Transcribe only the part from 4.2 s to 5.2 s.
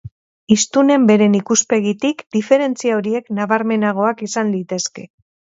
izan litezke.